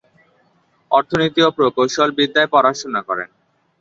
অর্থনীতি 0.91 1.39
ও 1.43 1.49
প্রকৌশলবিদ্যায় 1.57 2.51
পড়াশোনা 2.53 3.01
করেন। 3.07 3.29